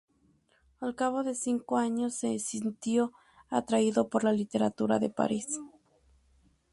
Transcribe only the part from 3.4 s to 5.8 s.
atraído por la literatura de París.